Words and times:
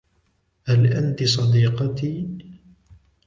هل 0.65 0.87
أنتِ 0.93 1.23
صديقتي؟ 1.23 2.27